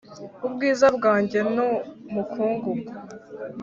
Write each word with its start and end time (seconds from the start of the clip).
ubwiza 0.47 0.87
bwanjye 0.97 1.39
nu 1.53 1.67
mukungugu. 2.13 2.91